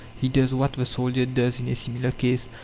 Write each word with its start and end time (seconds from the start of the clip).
He 0.19 0.29
does 0.29 0.51
what 0.51 0.73
the 0.73 0.83
soldier 0.83 1.27
does 1.27 1.59
in 1.59 1.67
a 1.67 1.75
similar 1.75 2.09
case. 2.09 2.49